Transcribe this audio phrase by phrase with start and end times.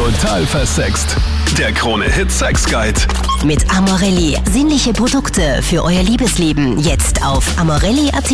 [0.00, 1.14] Total versext.
[1.58, 2.98] Der Krone-Hit Sex Guide.
[3.44, 4.34] Mit Amorelli.
[4.50, 6.78] Sinnliche Produkte für euer Liebesleben.
[6.78, 8.30] Jetzt auf amorelli.at.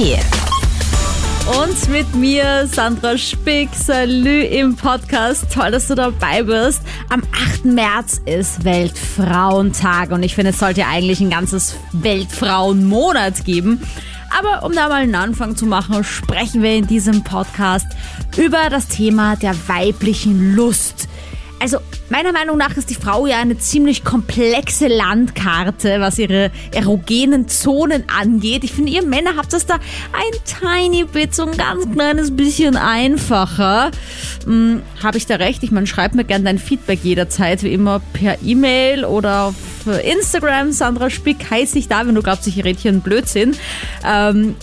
[1.58, 3.71] Und mit mir Sandra Spick.
[3.74, 5.46] Salü im Podcast.
[5.52, 6.82] Toll, dass du dabei bist.
[7.08, 7.65] Am 8.
[7.65, 13.83] März ist Weltfrauentag und ich finde, es sollte eigentlich ein ganzes Weltfrauenmonat geben.
[14.30, 17.87] Aber um da mal einen Anfang zu machen, sprechen wir in diesem Podcast
[18.37, 21.09] über das Thema der weiblichen Lust.
[21.59, 21.78] Also
[22.10, 28.05] meiner Meinung nach ist die Frau ja eine ziemlich komplexe Landkarte, was ihre erogenen Zonen
[28.09, 28.62] angeht.
[28.62, 32.77] Ich finde, ihr Männer habt das da ein tiny bit, so ein ganz kleines bisschen
[32.77, 33.91] einfacher.
[34.45, 35.62] Hm, Habe ich da recht?
[35.62, 39.55] Ich meine, schreib mir gerne dein Feedback jederzeit, wie immer per E-Mail oder auf
[40.05, 40.73] Instagram.
[40.73, 43.56] Sandra Spick heiße ich da, wenn du glaubst, ich rede hier einen Blödsinn.
[44.05, 44.56] Ähm,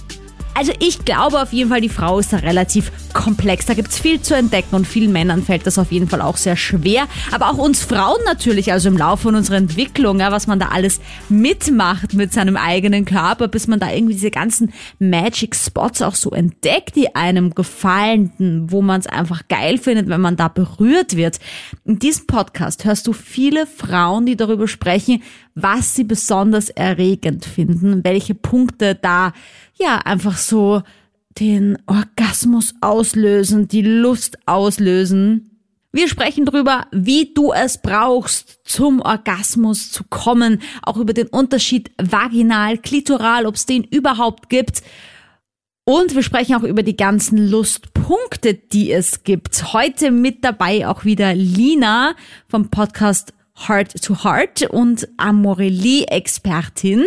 [0.54, 3.66] also ich glaube auf jeden Fall, die Frau ist da relativ komplex.
[3.66, 6.56] Da gibt's viel zu entdecken und vielen Männern fällt das auf jeden Fall auch sehr
[6.56, 7.08] schwer.
[7.32, 11.00] Aber auch uns Frauen natürlich, also im Laufe unserer Entwicklung, ja, was man da alles
[11.30, 16.32] mitmacht mit seinem eigenen Körper, bis man da irgendwie diese ganzen Magic Spots auch so
[16.32, 18.32] entdeckt, die einem gefallen,
[18.68, 21.40] wo man es einfach geil findet, wenn man da berührt wird.
[21.86, 25.22] In diesem Podcast hörst du viele Frauen, die darüber sprechen,
[25.56, 29.34] was sie besonders erregend finden, welche Punkte da
[29.74, 30.82] ja einfach so
[31.40, 35.50] den Orgasmus auslösen, die Lust auslösen.
[35.92, 41.92] Wir sprechen darüber, wie du es brauchst, zum Orgasmus zu kommen, auch über den Unterschied
[42.02, 44.82] vaginal, klitoral, ob es den überhaupt gibt.
[45.86, 49.74] Und wir sprechen auch über die ganzen Lustpunkte, die es gibt.
[49.74, 52.16] Heute mit dabei auch wieder Lina
[52.48, 53.34] vom Podcast
[53.68, 57.04] Heart to Heart und Amorelie-Expertin.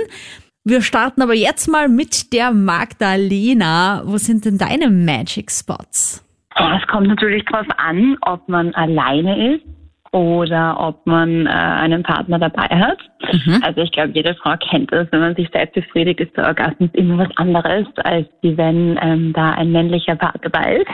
[0.69, 4.03] Wir starten aber jetzt mal mit der Magdalena.
[4.05, 6.27] Wo sind denn deine Magic Spots?
[6.57, 9.65] Es kommt natürlich darauf an, ob man alleine ist
[10.11, 12.99] oder ob man äh, einen Partner dabei hat.
[13.33, 13.63] Mhm.
[13.63, 16.91] Also ich glaube, jede Frau kennt es, wenn man sich selbst befriedigt, ist der Orgasmus
[16.95, 20.89] immer was anderes, als die, wenn ähm, da ein männlicher Part dabei ist.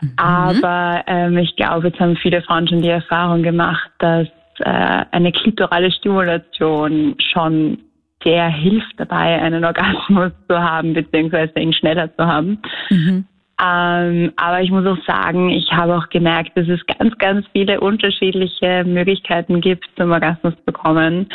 [0.00, 0.12] Mhm.
[0.16, 4.28] Aber ähm, ich glaube, jetzt haben viele Frauen schon die Erfahrung gemacht, dass
[4.60, 7.76] äh, eine klitorale Stimulation schon
[8.24, 12.58] der hilft dabei, einen Orgasmus zu haben, beziehungsweise ihn schneller zu haben.
[12.90, 13.24] Mhm.
[13.62, 17.80] Ähm, aber ich muss auch sagen, ich habe auch gemerkt, dass es ganz, ganz viele
[17.80, 21.28] unterschiedliche Möglichkeiten gibt, zum Orgasmus zu kommen.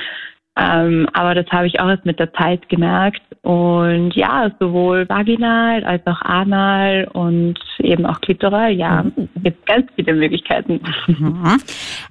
[0.60, 3.22] Ähm, aber das habe ich auch erst mit der Zeit gemerkt.
[3.44, 9.30] Und ja, sowohl vaginal als auch anal und eben auch klitoral, ja, mhm.
[9.36, 10.82] es gibt ganz viele Möglichkeiten.
[11.08, 11.62] Mhm.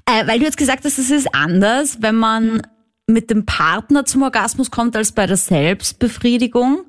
[0.06, 2.62] Äh, weil du jetzt gesagt hast, es ist anders, wenn man
[3.06, 6.84] mit dem Partner zum Orgasmus kommt als bei der Selbstbefriedigung.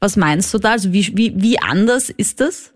[0.00, 0.72] Was meinst du da?
[0.72, 2.74] Also wie, wie, wie anders ist das?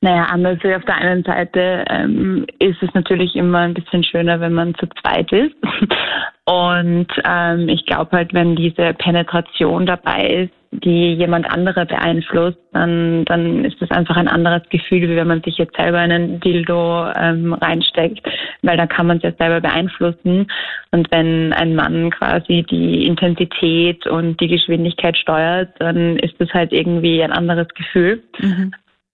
[0.00, 0.58] Naja, anders.
[0.64, 4.88] Auf der einen Seite ähm, ist es natürlich immer ein bisschen schöner, wenn man zu
[5.00, 5.54] zweit ist.
[6.44, 13.24] Und ähm, ich glaube halt, wenn diese Penetration dabei ist, die jemand andere beeinflusst, dann,
[13.26, 17.10] dann ist das einfach ein anderes Gefühl, wie wenn man sich jetzt selber einen Dildo
[17.14, 18.26] ähm, reinsteckt,
[18.62, 20.46] weil da kann man es ja selber beeinflussen.
[20.90, 26.72] Und wenn ein Mann quasi die Intensität und die Geschwindigkeit steuert, dann ist das halt
[26.72, 28.22] irgendwie ein anderes Gefühl.
[28.40, 28.72] Mhm.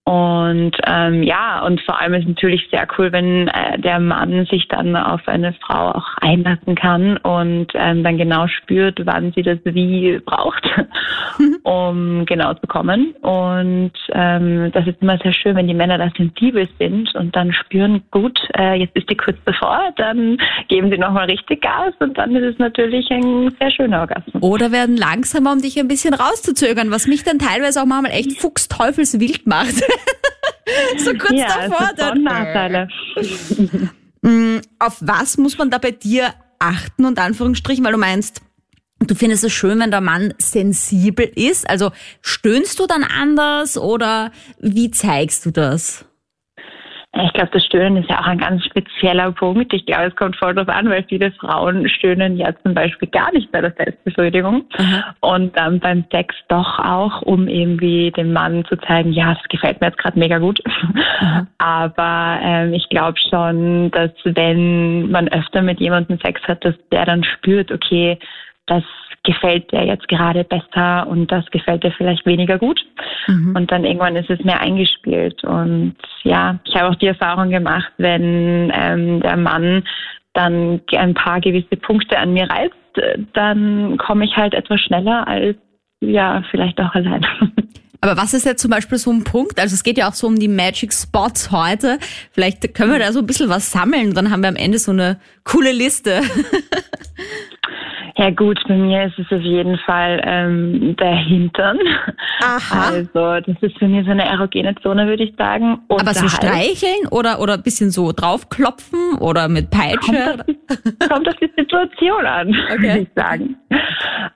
[0.08, 4.46] Und ähm, ja, und vor allem ist es natürlich sehr cool, wenn äh, der Mann
[4.46, 9.42] sich dann auf eine Frau auch einlassen kann und ähm, dann genau spürt, wann sie
[9.42, 10.66] das wie braucht,
[11.62, 13.14] um genau zu kommen.
[13.20, 17.52] Und ähm, das ist immer sehr schön, wenn die Männer da sensibel sind und dann
[17.52, 20.38] spüren, gut, äh, jetzt ist die kurz bevor, dann
[20.68, 24.42] geben sie nochmal richtig Gas und dann ist es natürlich ein sehr schöner Orgasmus.
[24.42, 28.40] Oder werden langsamer, um dich ein bisschen rauszuzögern, was mich dann teilweise auch manchmal echt
[28.40, 29.82] fuchsteufelswild macht.
[30.98, 31.90] so kurz ja, davor.
[31.96, 32.22] Dann.
[32.22, 32.88] Nachteile.
[34.20, 38.42] Mm, auf was muss man da bei dir achten und Anführungsstrichen, weil du meinst,
[38.98, 41.68] du findest es schön, wenn der Mann sensibel ist.
[41.68, 46.04] Also stöhnst du dann anders oder wie zeigst du das?
[47.14, 49.72] Ich glaube, das Stöhnen ist ja auch ein ganz spezieller Punkt.
[49.72, 53.32] Ich glaube, es kommt voll drauf an, weil viele Frauen stöhnen ja zum Beispiel gar
[53.32, 55.04] nicht bei der Selbstbefriedigung mhm.
[55.20, 59.80] und dann beim Sex doch auch, um irgendwie dem Mann zu zeigen, ja, das gefällt
[59.80, 60.60] mir jetzt gerade mega gut.
[61.20, 61.46] Mhm.
[61.56, 67.06] Aber ähm, ich glaube schon, dass wenn man öfter mit jemandem Sex hat, dass der
[67.06, 68.18] dann spürt, okay,
[68.68, 68.84] das
[69.24, 72.80] gefällt dir jetzt gerade besser und das gefällt dir vielleicht weniger gut.
[73.26, 73.54] Mhm.
[73.56, 75.44] Und dann irgendwann ist es mehr eingespielt.
[75.44, 79.84] Und ja, ich habe auch die Erfahrung gemacht, wenn ähm, der Mann
[80.32, 82.74] dann ein paar gewisse Punkte an mir reizt,
[83.34, 85.56] dann komme ich halt etwas schneller als
[86.00, 87.26] ja, vielleicht auch allein.
[88.00, 89.58] Aber was ist jetzt zum Beispiel so ein Punkt?
[89.58, 91.98] Also es geht ja auch so um die Magic Spots heute.
[92.30, 94.14] Vielleicht können wir da so ein bisschen was sammeln.
[94.14, 96.20] Dann haben wir am Ende so eine coole Liste.
[98.16, 101.78] Ja gut, bei mir ist es auf jeden Fall ähm, der Hintern.
[102.42, 102.88] Aha.
[102.90, 105.78] Also das ist für mich so eine erogene Zone, würde ich sagen.
[105.88, 110.12] Und Aber so Hals streicheln oder, oder ein bisschen so draufklopfen oder mit Peitsche?
[110.12, 112.82] kommt auf, die, kommt auf die Situation an, Okay.
[112.82, 113.56] würde ich sagen.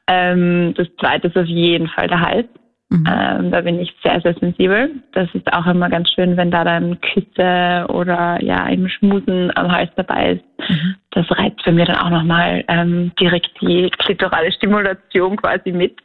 [0.06, 2.46] Ähm, das zweite ist auf jeden Fall der Hals.
[2.92, 3.08] Mhm.
[3.10, 4.90] Ähm, da bin ich sehr, sehr sensibel.
[5.12, 9.72] Das ist auch immer ganz schön, wenn da dann Küsse oder ja eben Schmusen am
[9.72, 10.68] Hals dabei ist.
[10.68, 10.96] Mhm.
[11.12, 15.98] Das reizt bei mir dann auch nochmal ähm, direkt die klitorale Stimulation quasi mit.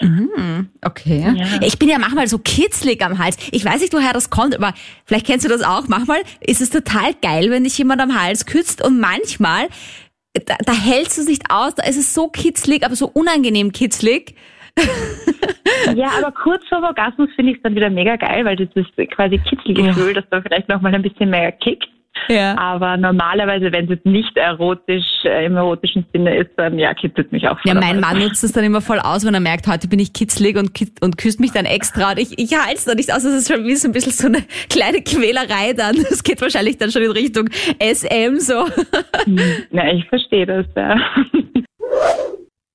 [0.00, 1.32] Mhm, okay.
[1.36, 1.60] Ja.
[1.60, 3.36] Ich bin ja manchmal so kitzlig am Hals.
[3.52, 4.74] Ich weiß nicht, woher das kommt, aber
[5.04, 5.86] vielleicht kennst du das auch.
[5.86, 9.68] Manchmal ist es total geil, wenn dich jemand am Hals küsst und manchmal,
[10.34, 13.70] da, da hältst du es nicht aus, da ist es so kitzlig, aber so unangenehm
[13.70, 14.34] kitzlig.
[15.96, 19.10] Ja, aber kurz vor Orgasmus finde ich es dann wieder mega geil, weil das ist
[19.10, 21.88] quasi Kitzelgefühl, das da vielleicht nochmal ein bisschen mehr kickt.
[22.28, 22.56] Ja.
[22.58, 27.32] Aber normalerweise, wenn es jetzt nicht erotisch, äh, im erotischen Sinne ist, dann ja, kitzelt
[27.32, 29.88] mich auch Ja, mein Mann nutzt es dann immer voll aus, wenn er merkt, heute
[29.88, 30.70] bin ich kitzlig und,
[31.00, 32.10] und küsst mich dann extra.
[32.10, 33.22] Und ich, ich halte es da nicht aus.
[33.22, 35.96] Das ist schon wie so ein bisschen so eine kleine Quälerei dann.
[36.12, 37.48] Das geht wahrscheinlich dann schon in Richtung
[37.80, 38.66] SM so.
[39.70, 40.96] Ja, ich verstehe das, ja.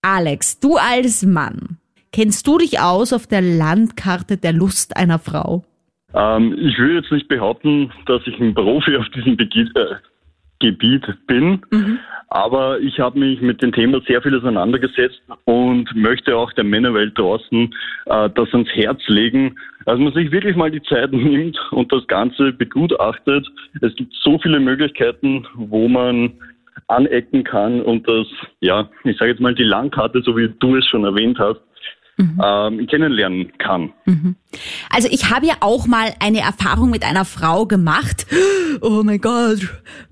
[0.01, 1.77] Alex, du als Mann,
[2.11, 5.63] kennst du dich aus auf der Landkarte der Lust einer Frau?
[6.13, 9.95] Ähm, ich will jetzt nicht behaupten, dass ich ein Profi auf diesem Begi äh,
[10.59, 11.61] Gebiet bin,
[12.29, 17.17] aber ich habe mich mit dem Thema sehr viel auseinandergesetzt und möchte auch der Männerwelt
[17.17, 17.73] draußen
[18.07, 19.55] äh, das ans Herz legen,
[19.85, 23.47] dass man sich wirklich mal die Zeit nimmt und das Ganze begutachtet.
[23.81, 26.33] Es gibt so viele Möglichkeiten, wo man
[26.87, 28.27] anecken kann und das,
[28.59, 31.61] ja, ich sage jetzt mal die Landkarte, so wie du es schon erwähnt hast,
[32.17, 33.93] ähm, kennenlernen kann.
[34.89, 38.25] Also ich habe ja auch mal eine Erfahrung mit einer Frau gemacht.
[38.79, 39.59] Oh mein Gott,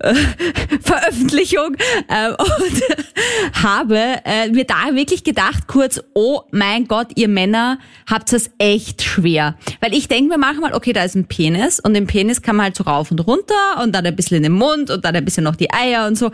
[0.00, 0.14] äh,
[0.80, 1.76] Veröffentlichung.
[2.08, 7.78] Äh, und habe äh, mir da wirklich gedacht, kurz, oh mein Gott, ihr Männer
[8.10, 9.56] habt es echt schwer.
[9.80, 12.64] Weil ich denke mir manchmal, okay, da ist ein Penis und den Penis kann man
[12.64, 15.24] halt so rauf und runter und dann ein bisschen in den Mund und dann ein
[15.24, 16.32] bisschen noch die Eier und so.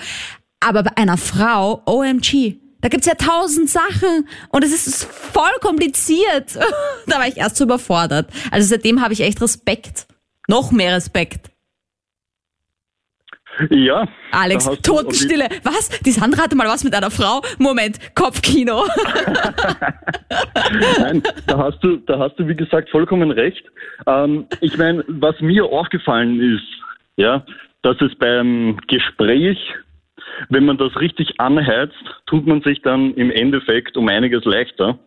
[0.61, 6.57] Aber bei einer Frau, OMG, da gibt's ja tausend Sachen und es ist voll kompliziert.
[7.07, 8.29] da war ich erst so überfordert.
[8.51, 10.07] Also seitdem habe ich echt Respekt.
[10.49, 11.51] Noch mehr Respekt.
[13.71, 14.09] Ja.
[14.33, 15.47] Alex, Totenstille.
[15.63, 15.91] Was?
[16.01, 17.43] Die Sandra hatte mal was mit einer Frau?
[17.59, 18.85] Moment, Kopfkino.
[20.99, 23.63] Nein, da hast du, da hast du wie gesagt vollkommen recht.
[24.07, 26.67] Ähm, ich meine, was mir aufgefallen ist,
[27.17, 27.45] ja,
[27.83, 29.59] dass es beim Gespräch,
[30.49, 34.99] wenn man das richtig anheizt, tut man sich dann im Endeffekt um einiges leichter.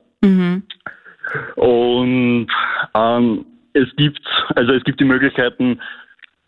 [1.56, 2.48] Und
[2.94, 5.80] ähm, es gibt, also es gibt die Möglichkeiten,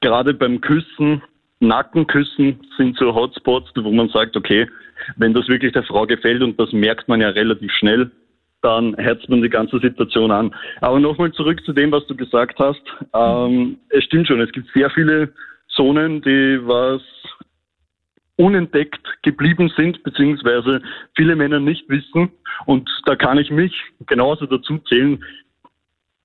[0.01, 1.21] gerade beim Küssen,
[1.59, 4.67] Nackenküssen sind so Hotspots, wo man sagt, okay,
[5.15, 8.11] wenn das wirklich der Frau gefällt und das merkt man ja relativ schnell,
[8.61, 10.53] dann herzt man die ganze Situation an.
[10.81, 12.81] Aber nochmal zurück zu dem, was du gesagt hast.
[13.13, 15.29] Ähm, es stimmt schon, es gibt sehr viele
[15.69, 17.01] Zonen, die was
[18.37, 20.81] unentdeckt geblieben sind, beziehungsweise
[21.15, 22.29] viele Männer nicht wissen.
[22.65, 23.73] Und da kann ich mich
[24.05, 25.23] genauso dazu zählen.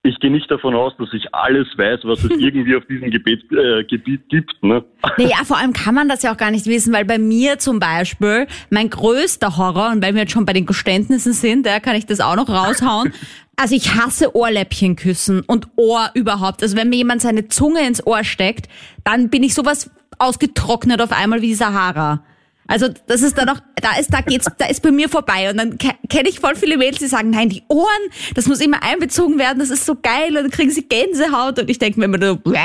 [0.05, 3.45] Ich gehe nicht davon aus, dass ich alles weiß, was es irgendwie auf diesem Gebiet,
[3.53, 4.53] äh, Gebiet gibt.
[4.63, 4.85] Ne?
[5.17, 7.79] Naja, vor allem kann man das ja auch gar nicht wissen, weil bei mir zum
[7.79, 11.97] Beispiel mein größter Horror, und weil wir jetzt schon bei den Geständnissen sind, da kann
[11.97, 13.13] ich das auch noch raushauen.
[13.55, 16.63] Also ich hasse Ohrläppchen küssen und Ohr überhaupt.
[16.63, 18.67] Also wenn mir jemand seine Zunge ins Ohr steckt,
[19.05, 22.25] dann bin ich sowas ausgetrocknet auf einmal wie die Sahara.
[22.69, 25.51] Also das ist dann noch, da ist, da geht's, da ist bei mir vorbei.
[25.51, 27.89] Und dann ke- kenne ich voll viele Mädels, die sagen, nein, die Ohren,
[28.35, 30.29] das muss immer einbezogen werden, das ist so geil.
[30.29, 31.59] Und dann kriegen sie Gänsehaut.
[31.59, 32.59] Und ich denke mir immer nur, bäh.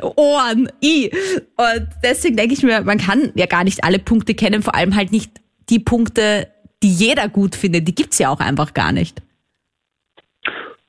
[0.16, 1.10] Ohren, i.
[1.56, 4.96] Und deswegen denke ich mir, man kann ja gar nicht alle Punkte kennen, vor allem
[4.96, 5.30] halt nicht
[5.68, 6.48] die Punkte,
[6.82, 7.86] die jeder gut findet.
[7.86, 9.22] Die gibt's ja auch einfach gar nicht.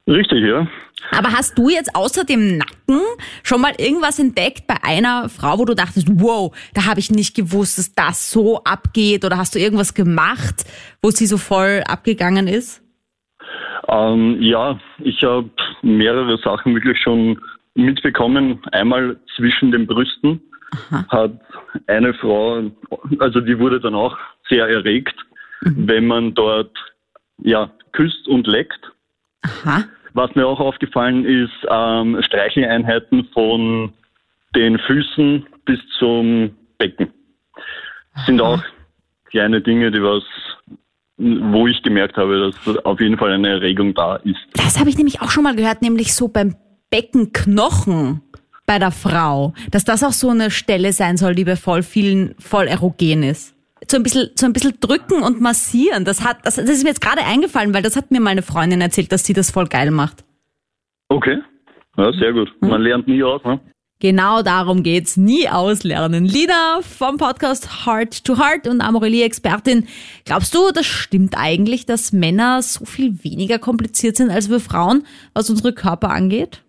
[0.08, 0.68] Richtig, ja.
[1.12, 3.02] Aber hast du jetzt außer dem Nacken
[3.44, 7.36] schon mal irgendwas entdeckt bei einer Frau, wo du dachtest, wow, da habe ich nicht
[7.36, 9.26] gewusst, dass das so abgeht?
[9.26, 10.66] Oder hast du irgendwas gemacht,
[11.02, 12.82] wo sie so voll abgegangen ist?
[13.88, 15.50] Ähm, ja, ich habe
[15.82, 17.40] mehrere Sachen wirklich schon
[17.76, 18.62] mitbekommen.
[18.72, 20.42] Einmal zwischen den Brüsten
[21.10, 21.40] hat
[21.88, 22.72] eine Frau,
[23.20, 24.18] also die wurde dann auch
[24.50, 25.16] sehr erregt,
[25.62, 26.76] wenn man dort
[27.38, 28.80] ja küsst und leckt.
[29.44, 29.84] Aha.
[30.14, 33.94] Was mir auch aufgefallen ist, ähm, Streicheleinheiten von
[34.56, 37.12] den Füßen bis zum Becken.
[38.26, 38.62] Sind auch
[39.26, 40.24] kleine Dinge, die was
[41.18, 44.40] wo ich gemerkt habe, dass auf jeden Fall eine Erregung da ist.
[44.54, 46.56] Das habe ich nämlich auch schon mal gehört, nämlich so beim
[46.90, 48.22] Beckenknochen
[48.66, 52.36] bei der Frau, dass das auch so eine Stelle sein soll, die bei voll vielen
[52.40, 53.56] voll erogen ist.
[53.88, 56.06] So ein bisschen, so ein bisschen drücken und massieren.
[56.06, 58.82] Das hat, das, das ist mir jetzt gerade eingefallen, weil das hat mir meine Freundin
[58.82, 60.24] erzählt, dass sie das voll geil macht.
[61.10, 61.40] Okay,
[61.98, 62.50] ja, sehr gut.
[62.62, 63.60] Man lernt nie aus, ne?
[64.00, 65.16] Genau darum geht's.
[65.16, 66.26] Nie auslernen.
[66.26, 69.88] Lina vom Podcast Heart to Heart und Amorelie-Expertin.
[70.26, 75.06] Glaubst du, das stimmt eigentlich, dass Männer so viel weniger kompliziert sind als wir Frauen,
[75.34, 76.64] was unsere Körper angeht?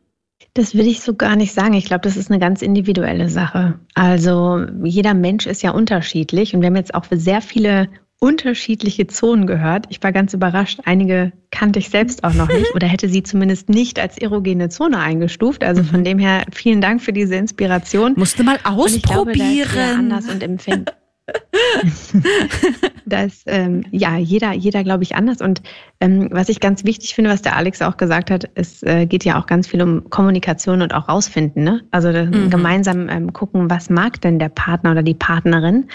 [0.54, 1.74] Das will ich so gar nicht sagen.
[1.74, 3.80] Ich glaube, das ist eine ganz individuelle Sache.
[3.94, 7.88] Also jeder Mensch ist ja unterschiedlich und wir haben jetzt auch für sehr viele
[8.20, 9.86] unterschiedliche Zonen gehört.
[9.90, 10.80] Ich war ganz überrascht.
[10.84, 14.98] Einige kannte ich selbst auch noch nicht oder hätte sie zumindest nicht als erogene Zone
[14.98, 15.64] eingestuft.
[15.64, 18.14] Also von dem her vielen Dank für diese Inspiration.
[18.16, 18.84] Musste mal ausprobieren.
[18.84, 20.86] Und ich glaube, da ist anders und empfinden.
[23.06, 25.40] das ähm, ja jeder jeder glaube ich anders.
[25.40, 25.62] Und
[26.00, 29.24] ähm, was ich ganz wichtig finde was der Alex auch gesagt hat es äh, geht
[29.24, 31.82] ja auch ganz viel um Kommunikation und auch rausfinden ne?
[31.90, 32.50] Also mhm.
[32.50, 35.88] gemeinsam ähm, gucken was mag denn der Partner oder die Partnerin.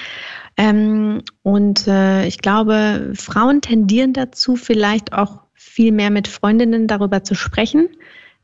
[0.57, 7.24] Ähm, und äh, ich glaube, Frauen tendieren dazu, vielleicht auch viel mehr mit Freundinnen darüber
[7.24, 7.89] zu sprechen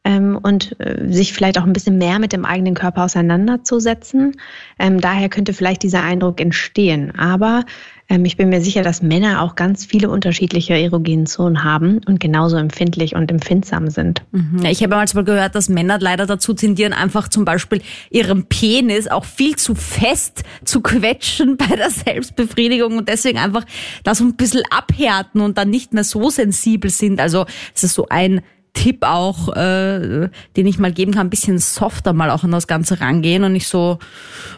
[0.06, 4.38] ähm, und äh, sich vielleicht auch ein bisschen mehr mit dem eigenen Körper auseinanderzusetzen.
[4.80, 7.12] Ähm, daher könnte vielleicht dieser Eindruck entstehen.
[7.18, 7.66] Aber
[8.08, 12.20] ähm, ich bin mir sicher, dass Männer auch ganz viele unterschiedliche erogenen Zonen haben und
[12.20, 14.22] genauso empfindlich und empfindsam sind.
[14.32, 14.64] Mhm.
[14.66, 17.82] Ich habe mal gehört, dass Männer leider dazu tendieren, einfach zum Beispiel
[18.12, 23.66] ihren Penis auch viel zu fest zu quetschen bei der Selbstbefriedigung und deswegen einfach
[24.04, 27.20] da so ein bisschen abhärten und dann nicht mehr so sensibel sind.
[27.20, 28.42] Also es ist so ein
[28.76, 32.68] Tipp auch, äh, den ich mal geben kann, ein bisschen softer mal auch an das
[32.68, 33.98] Ganze rangehen und nicht so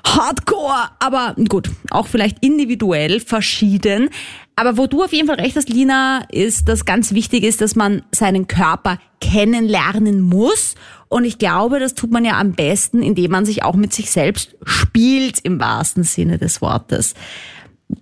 [0.06, 0.90] hardcore.
[1.00, 4.10] Aber gut, auch vielleicht individuell verschieden.
[4.58, 7.76] Aber wo du auf jeden Fall recht hast, Lina, ist, dass ganz wichtig ist, dass
[7.76, 10.76] man seinen Körper kennenlernen muss.
[11.10, 14.12] Und ich glaube, das tut man ja am besten, indem man sich auch mit sich
[14.12, 17.14] selbst spielt, im wahrsten Sinne des Wortes.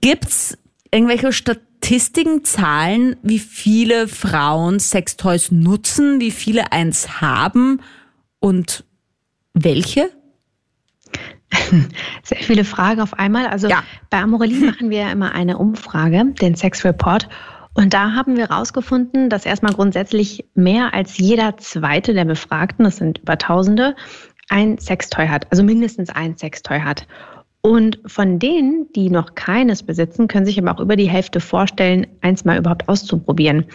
[0.02, 0.58] Gibt's
[0.92, 1.34] irgendwelche
[1.86, 7.80] Statistiken, Zahlen, wie viele Frauen Sextoys nutzen, wie viele eins haben
[8.40, 8.86] und
[9.54, 10.10] welche?
[12.24, 13.46] Sehr viele Fragen auf einmal.
[13.46, 13.84] Also ja.
[14.10, 17.30] bei Amorelie machen wir ja immer eine Umfrage, den Sex Report.
[17.76, 22.96] Und da haben wir herausgefunden, dass erstmal grundsätzlich mehr als jeder zweite der Befragten, das
[22.96, 23.96] sind über Tausende,
[24.50, 27.06] ein Sextoy hat, also mindestens ein Sextoy hat.
[27.66, 32.06] Und von denen, die noch keines besitzen, können sich aber auch über die Hälfte vorstellen,
[32.22, 33.66] eins mal überhaupt auszuprobieren.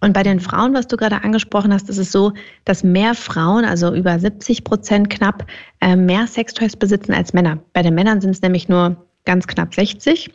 [0.00, 2.32] Und bei den Frauen, was du gerade angesprochen hast, ist es so,
[2.64, 5.46] dass mehr Frauen, also über 70 Prozent knapp,
[5.80, 7.60] äh, mehr Sextoys besitzen als Männer.
[7.72, 10.28] Bei den Männern sind es nämlich nur ganz knapp 60.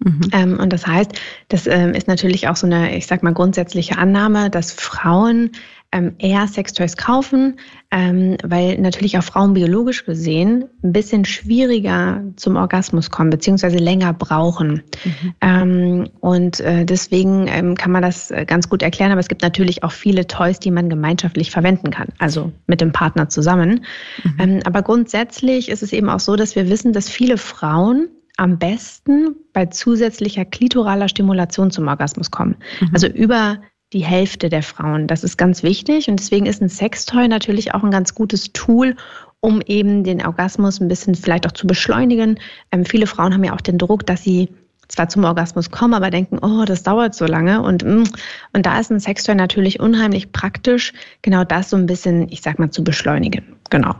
[0.00, 0.20] Mhm.
[0.32, 1.12] Ähm, und das heißt,
[1.48, 5.52] das ähm, ist natürlich auch so eine, ich sag mal, grundsätzliche Annahme, dass Frauen
[5.92, 7.58] ähm, eher Sextoys kaufen,
[7.90, 14.12] ähm, weil natürlich auch Frauen biologisch gesehen ein bisschen schwieriger zum Orgasmus kommen, beziehungsweise länger
[14.12, 14.82] brauchen.
[15.04, 15.34] Mhm.
[15.40, 19.42] Ähm, und äh, deswegen ähm, kann man das äh, ganz gut erklären, aber es gibt
[19.42, 23.84] natürlich auch viele Toys, die man gemeinschaftlich verwenden kann, also mit dem Partner zusammen.
[24.22, 24.34] Mhm.
[24.38, 28.58] Ähm, aber grundsätzlich ist es eben auch so, dass wir wissen, dass viele Frauen am
[28.58, 32.56] besten bei zusätzlicher klitoraler Stimulation zum Orgasmus kommen.
[32.80, 32.90] Mhm.
[32.94, 33.58] Also über
[33.92, 35.06] die Hälfte der Frauen.
[35.06, 38.96] Das ist ganz wichtig und deswegen ist ein Sextoy natürlich auch ein ganz gutes Tool,
[39.40, 42.38] um eben den Orgasmus ein bisschen vielleicht auch zu beschleunigen.
[42.70, 44.48] Ähm, viele Frauen haben ja auch den Druck, dass sie
[44.88, 48.04] zwar zum Orgasmus kommen, aber denken, oh, das dauert so lange und mm,
[48.52, 50.92] und da ist ein Sextoy natürlich unheimlich praktisch,
[51.22, 53.56] genau das so ein bisschen, ich sag mal, zu beschleunigen.
[53.70, 53.94] Genau.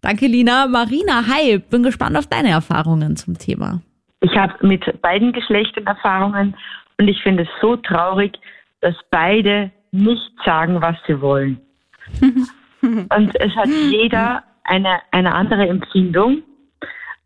[0.00, 0.66] Danke, Lina.
[0.66, 3.80] Marina, hi, bin gespannt auf deine Erfahrungen zum Thema.
[4.20, 6.56] Ich habe mit beiden Geschlechtern Erfahrungen
[6.98, 8.36] und ich finde es so traurig,
[8.80, 11.60] dass beide nicht sagen, was sie wollen.
[12.82, 16.42] und es hat jeder eine, eine andere Empfindung.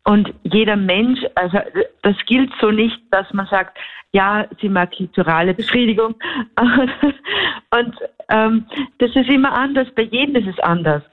[0.05, 1.59] Und jeder Mensch, also
[2.01, 3.77] das gilt so nicht, dass man sagt,
[4.11, 6.15] ja, sie mag klitorale Befriedigung.
[6.57, 7.95] und
[8.29, 8.65] ähm,
[8.97, 11.03] das ist immer anders, bei jedem ist es anders.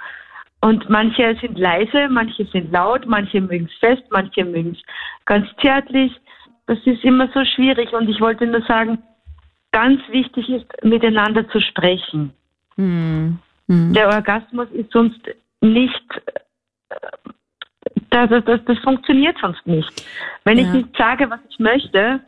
[0.61, 4.83] Und manche sind leise, manche sind laut, manche mögen es fest, manche mögen es
[5.25, 6.13] ganz zärtlich.
[6.67, 7.93] Das ist immer so schwierig.
[7.93, 8.99] Und ich wollte nur sagen,
[9.73, 12.33] ganz wichtig ist, miteinander zu sprechen.
[12.77, 13.39] Mhm.
[13.67, 13.93] Mhm.
[13.93, 15.21] Der Orgasmus ist sonst
[15.61, 16.05] nicht,
[18.11, 20.05] das, das, das funktioniert sonst nicht.
[20.45, 20.65] Wenn ja.
[20.65, 22.21] ich nicht sage, was ich möchte,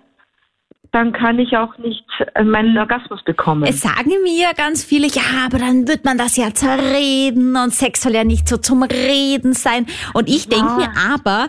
[0.92, 3.64] dann kann ich auch nicht äh, meinen Orgasmus bekommen.
[3.64, 8.02] Es sagen mir ganz viele, ja, aber dann wird man das ja zerreden und Sex
[8.02, 9.86] soll ja nicht so zum Reden sein.
[10.12, 10.58] Und ich ja.
[10.58, 11.48] denke mir aber,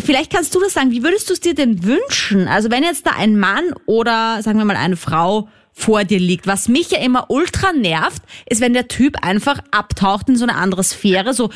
[0.00, 2.48] vielleicht kannst du das sagen, wie würdest du es dir denn wünschen?
[2.48, 6.46] Also wenn jetzt da ein Mann oder sagen wir mal eine Frau vor dir liegt.
[6.46, 10.54] Was mich ja immer ultra nervt, ist, wenn der Typ einfach abtaucht in so eine
[10.54, 11.50] andere Sphäre, so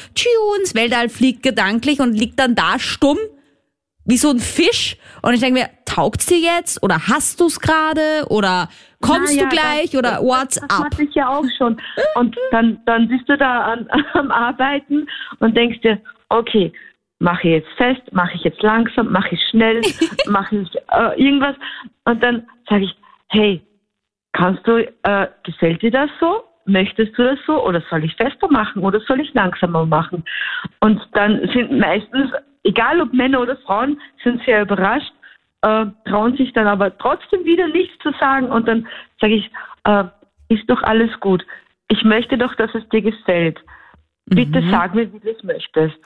[0.61, 3.18] ins Weltall fliegt gedanklich und liegt dann da stumm
[4.09, 4.97] wie so ein Fisch.
[5.23, 6.83] Und ich denke mir, taugt's dir jetzt?
[6.83, 8.25] Oder hast du's gerade?
[8.28, 8.68] Oder
[9.00, 9.90] kommst ja, du gleich?
[9.90, 10.90] Das, oder what's das, das up?
[10.90, 11.80] Das ich ja auch schon.
[12.14, 15.07] Und dann, dann bist du da an, am Arbeiten
[15.40, 16.73] und denkst dir, okay,
[17.18, 19.80] mache ich jetzt fest, mache ich jetzt langsam, mache ich schnell,
[20.28, 21.56] mache ich äh, irgendwas.
[22.04, 22.96] Und dann sage ich,
[23.28, 23.62] hey,
[24.32, 26.44] kannst du, äh, gefällt dir das so?
[26.66, 27.64] Möchtest du das so?
[27.64, 28.82] Oder soll ich fester machen?
[28.82, 30.25] Oder soll ich langsamer machen?
[30.80, 32.30] Und dann sind meistens,
[32.62, 35.12] egal ob Männer oder Frauen, sind sehr überrascht,
[35.62, 38.48] äh, trauen sich dann aber trotzdem wieder nichts zu sagen.
[38.50, 38.87] Und dann
[39.20, 39.50] sage ich,
[39.84, 40.04] äh,
[40.48, 41.44] ist doch alles gut.
[41.88, 43.58] Ich möchte doch, dass es dir gefällt.
[44.26, 44.70] Bitte mhm.
[44.70, 45.96] sag mir, wie du es möchtest.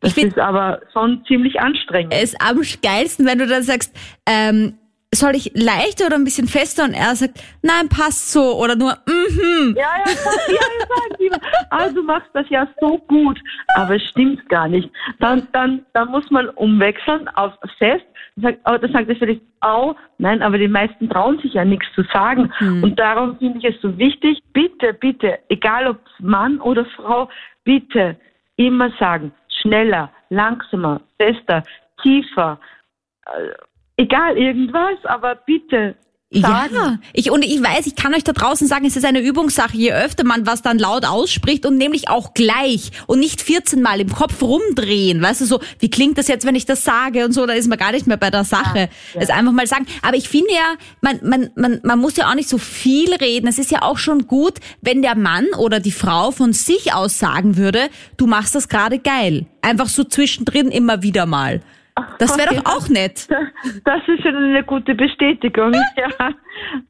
[0.00, 2.12] Das ist aber schon ziemlich anstrengend.
[2.14, 3.94] Es ist am geilsten, wenn du dann sagst,
[4.26, 4.78] ähm,
[5.12, 6.84] soll ich leichter oder ein bisschen fester?
[6.84, 8.56] Und er sagt, nein, passt so.
[8.56, 9.74] Oder nur, mhm.
[9.76, 10.12] Ja, ja,
[10.48, 11.38] ja, ja, lieber.
[11.70, 13.38] Ah, du machst das ja so gut.
[13.74, 14.90] Aber es stimmt gar nicht.
[15.18, 18.04] Dann, dann, dann muss man umwechseln auf fest.
[18.40, 21.86] Sagt, oh, dann sagt er vielleicht, au, nein, aber die meisten trauen sich ja nichts
[21.94, 22.52] zu sagen.
[22.58, 22.84] Hm.
[22.84, 27.28] Und darum finde ich es so wichtig, bitte, bitte, egal ob Mann oder Frau,
[27.64, 28.16] bitte
[28.54, 31.62] immer sagen, schneller, langsamer, fester,
[32.02, 32.58] tiefer,
[33.26, 33.50] äh,
[33.96, 35.96] egal irgendwas, aber bitte
[36.30, 36.74] Sagen.
[36.74, 39.74] Ja, ich, und ich weiß, ich kann euch da draußen sagen, es ist eine Übungssache,
[39.74, 43.98] je öfter man was dann laut ausspricht und nämlich auch gleich und nicht 14 Mal
[44.02, 47.32] im Kopf rumdrehen, weißt du, so, wie klingt das jetzt, wenn ich das sage und
[47.32, 48.78] so, da ist man gar nicht mehr bei der Sache.
[48.78, 49.20] Ja, ja.
[49.20, 49.86] Das einfach mal sagen.
[50.02, 53.46] Aber ich finde ja, man, man, man, man muss ja auch nicht so viel reden.
[53.46, 57.18] Es ist ja auch schon gut, wenn der Mann oder die Frau von sich aus
[57.18, 59.46] sagen würde, du machst das gerade geil.
[59.62, 61.62] Einfach so zwischendrin immer wieder mal.
[62.18, 63.28] Das wäre doch auch nett.
[63.84, 65.72] Das ist schon eine gute Bestätigung.
[65.96, 66.34] Ja.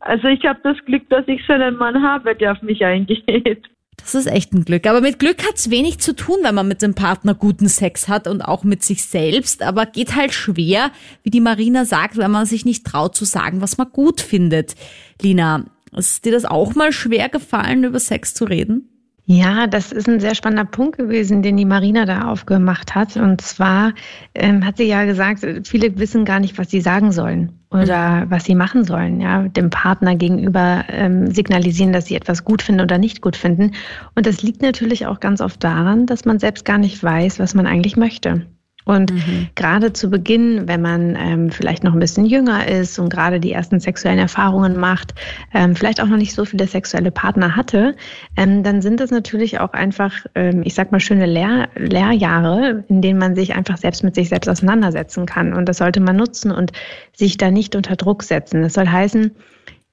[0.00, 3.62] Also ich habe das Glück, dass ich so einen Mann habe, der auf mich eingeht.
[3.96, 4.86] Das ist echt ein Glück.
[4.86, 8.26] Aber mit Glück hat's wenig zu tun, wenn man mit dem Partner guten Sex hat
[8.26, 9.62] und auch mit sich selbst.
[9.62, 10.90] Aber geht halt schwer,
[11.22, 14.74] wie die Marina sagt, wenn man sich nicht traut zu sagen, was man gut findet.
[15.20, 18.97] Lina, ist dir das auch mal schwer gefallen, über Sex zu reden?
[19.30, 23.18] Ja, das ist ein sehr spannender Punkt gewesen, den die Marina da aufgemacht hat.
[23.18, 23.92] Und zwar
[24.34, 28.44] ähm, hat sie ja gesagt, viele wissen gar nicht, was sie sagen sollen oder was
[28.44, 29.20] sie machen sollen.
[29.20, 33.72] Ja, dem Partner gegenüber ähm, signalisieren, dass sie etwas gut finden oder nicht gut finden.
[34.14, 37.54] Und das liegt natürlich auch ganz oft daran, dass man selbst gar nicht weiß, was
[37.54, 38.46] man eigentlich möchte.
[38.88, 39.48] Und mhm.
[39.54, 43.52] gerade zu Beginn, wenn man ähm, vielleicht noch ein bisschen jünger ist und gerade die
[43.52, 45.14] ersten sexuellen Erfahrungen macht,
[45.52, 47.94] ähm, vielleicht auch noch nicht so viele sexuelle Partner hatte,
[48.38, 53.02] ähm, dann sind das natürlich auch einfach, ähm, ich sag mal, schöne Lehr Lehrjahre, in
[53.02, 55.52] denen man sich einfach selbst mit sich selbst auseinandersetzen kann.
[55.52, 56.72] Und das sollte man nutzen und
[57.14, 58.62] sich da nicht unter Druck setzen.
[58.62, 59.32] Das soll heißen,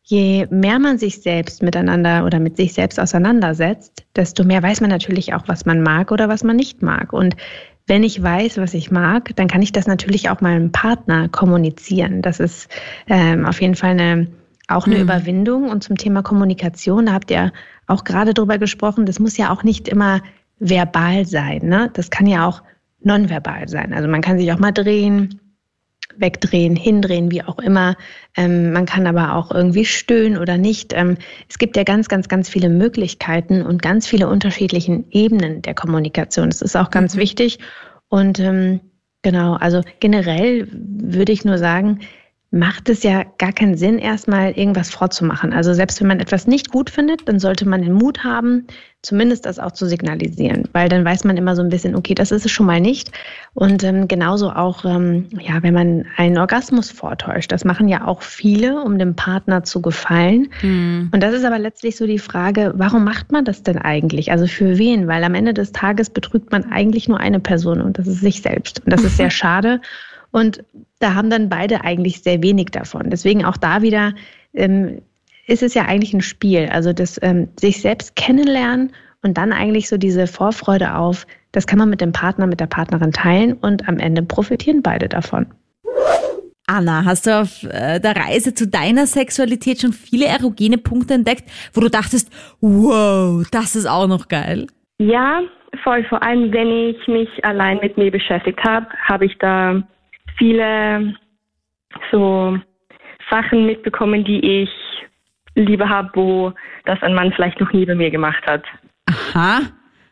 [0.04, 4.90] je mehr man sich selbst miteinander oder mit sich selbst auseinandersetzt, desto mehr weiß man
[4.90, 7.12] natürlich auch, was man mag oder was man nicht mag.
[7.12, 7.36] Und
[7.88, 12.22] wenn ich weiß, was ich mag, dann kann ich das natürlich auch meinem Partner kommunizieren.
[12.22, 12.70] Das ist
[13.08, 14.28] ähm, auf jeden Fall eine,
[14.68, 15.02] auch eine mhm.
[15.02, 15.70] Überwindung.
[15.70, 17.52] Und zum Thema Kommunikation, da habt ihr
[17.88, 20.22] auch gerade drüber gesprochen, das muss ja auch nicht immer
[20.60, 21.62] verbal sein.
[21.64, 21.92] Ne?
[21.94, 22.64] Das kann ja auch
[23.02, 23.94] nonverbal sein.
[23.94, 25.40] Also man kann sich auch mal drehen,
[26.18, 27.96] wegdrehen, hindrehen, wie auch immer.
[28.38, 30.94] Ähm, man kann aber auch irgendwie stöhnen oder nicht.
[30.94, 31.18] Ähm,
[31.50, 36.50] es gibt ja ganz, ganz, ganz viele Möglichkeiten und ganz viele unterschiedliche Ebenen der Kommunikation.
[36.50, 37.20] Das ist auch ganz mhm.
[37.20, 37.60] wichtig.
[38.10, 38.80] Und ähm,
[39.22, 42.00] genau, also generell würde ich nur sagen,
[42.56, 45.52] macht es ja gar keinen Sinn, erstmal irgendwas vorzumachen.
[45.52, 48.66] Also selbst wenn man etwas nicht gut findet, dann sollte man den Mut haben,
[49.02, 52.32] zumindest das auch zu signalisieren, weil dann weiß man immer so ein bisschen, okay, das
[52.32, 53.12] ist es schon mal nicht.
[53.56, 58.22] Und ähm, genauso auch, ähm, ja, wenn man einen Orgasmus vortäuscht, das machen ja auch
[58.22, 60.48] viele, um dem Partner zu gefallen.
[60.62, 61.10] Mhm.
[61.14, 64.32] Und das ist aber letztlich so die Frage, warum macht man das denn eigentlich?
[64.32, 65.10] Also für wen?
[65.10, 68.42] Weil am Ende des Tages betrügt man eigentlich nur eine Person und das ist sich
[68.42, 68.82] selbst.
[68.86, 69.82] Und das ist sehr schade.
[70.36, 70.66] Und
[71.00, 73.10] da haben dann beide eigentlich sehr wenig davon.
[73.10, 74.14] Deswegen auch da wieder
[74.54, 75.02] ähm,
[75.48, 76.68] ist es ja eigentlich ein Spiel.
[76.70, 78.92] Also das ähm, sich selbst kennenlernen
[79.24, 82.66] und dann eigentlich so diese Vorfreude auf, das kann man mit dem Partner, mit der
[82.66, 85.46] Partnerin teilen und am Ende profitieren beide davon.
[86.68, 91.46] Anna, hast du auf äh, der Reise zu deiner Sexualität schon viele erogene Punkte entdeckt,
[91.74, 94.68] wo du dachtest, wow, das ist auch noch geil?
[94.98, 95.44] Ja,
[95.82, 96.04] voll.
[96.10, 99.82] Vor allem, wenn ich mich allein mit mir beschäftigt habe, habe ich da
[100.38, 101.16] viele
[102.12, 102.58] so
[103.30, 104.70] Sachen mitbekommen, die ich
[105.56, 106.54] lieber habe, wo
[106.86, 108.64] das ein Mann vielleicht noch nie bei mir gemacht hat.
[109.06, 109.62] Aha.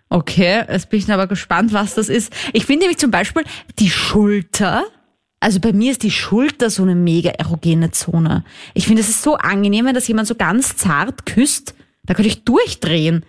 [0.10, 2.36] Okay, jetzt bin ich aber gespannt, was das ist.
[2.54, 3.44] Ich finde nämlich zum Beispiel
[3.80, 4.84] die Schulter.
[5.40, 8.44] Also bei mir ist die Schulter so eine mega erogene Zone.
[8.76, 11.76] Ich finde, es ist so angenehm, wenn das jemand so ganz zart küsst.
[12.06, 13.26] Da könnte ich durchdrehen.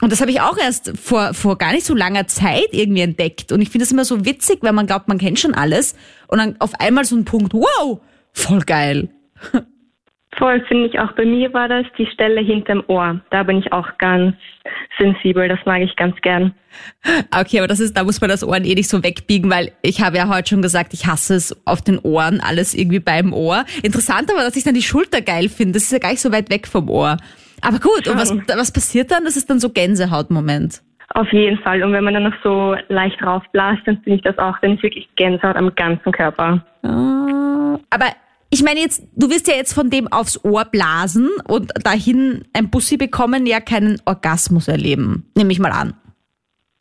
[0.00, 3.52] Und das habe ich auch erst vor, vor gar nicht so langer Zeit irgendwie entdeckt.
[3.52, 5.94] Und ich finde es immer so witzig, wenn man glaubt, man kennt schon alles.
[6.26, 8.00] Und dann auf einmal so ein Punkt, wow,
[8.32, 9.08] voll geil.
[10.36, 11.12] Voll, finde ich auch.
[11.12, 13.20] Bei mir war das die Stelle hinterm Ohr.
[13.30, 14.34] Da bin ich auch ganz
[14.98, 15.48] sensibel.
[15.48, 16.54] Das mag ich ganz gern.
[17.30, 20.00] Okay, aber das ist, da muss man das Ohren eh nicht so wegbiegen, weil ich
[20.00, 23.64] habe ja heute schon gesagt, ich hasse es auf den Ohren, alles irgendwie beim Ohr.
[23.82, 25.74] Interessant aber, dass ich dann die Schulter geil finde.
[25.74, 27.16] Das ist ja gar nicht so weit weg vom Ohr.
[27.60, 29.24] Aber gut, und was, was passiert dann?
[29.24, 30.82] Das ist dann so Gänsehautmoment.
[31.14, 31.82] Auf jeden Fall.
[31.82, 34.82] Und wenn man dann noch so leicht raufblasst, dann finde ich das auch, dann ist
[34.82, 36.64] wirklich Gänsehaut am ganzen Körper.
[36.82, 38.06] Ah, aber
[38.50, 42.70] ich meine jetzt, du wirst ja jetzt von dem aufs Ohr blasen und dahin ein
[42.70, 45.94] Bussi bekommen, ja keinen Orgasmus erleben, nehme ich mal an.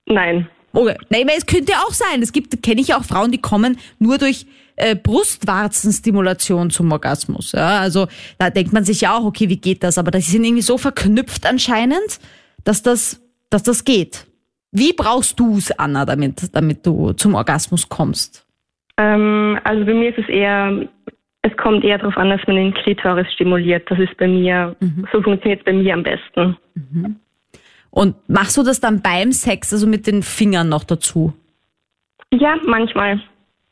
[0.05, 0.47] Nein.
[0.73, 0.95] Okay.
[1.09, 2.21] Nein, es könnte auch sein.
[2.21, 7.51] Es gibt, kenne ich auch Frauen, die kommen nur durch äh, Brustwarzenstimulation zum Orgasmus.
[7.53, 7.79] Ja?
[7.79, 8.07] Also
[8.37, 9.97] da denkt man sich ja auch, okay, wie geht das?
[9.97, 12.19] Aber die sind irgendwie so verknüpft anscheinend,
[12.63, 14.25] dass das, dass das geht.
[14.71, 18.45] Wie brauchst du es, Anna, damit, damit du zum Orgasmus kommst?
[18.97, 20.87] Ähm, also bei mir ist es eher
[21.43, 23.89] es kommt eher darauf an, dass man den Klitoris stimuliert.
[23.91, 25.05] Das ist bei mir, mhm.
[25.11, 26.57] so funktioniert es bei mir am besten.
[26.73, 27.17] Mhm.
[27.91, 31.33] Und machst du das dann beim Sex, also mit den Fingern noch dazu?
[32.31, 33.21] Ja, manchmal.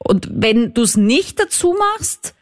[0.03, 2.35] Und wenn du es nicht dazu machst,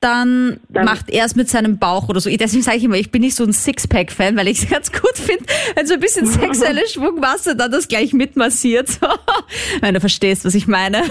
[0.00, 2.30] dann, dann macht er es mit seinem Bauch oder so.
[2.30, 5.16] Deswegen sage ich immer, ich bin nicht so ein Sixpack-Fan, weil ich es ganz gut
[5.16, 9.00] finde, wenn so ein bisschen sexuelle Schwungmasse dann das gleich mitmassiert.
[9.80, 11.02] wenn du verstehst, was ich meine.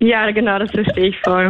[0.00, 1.48] Ja, genau, das verstehe ich voll.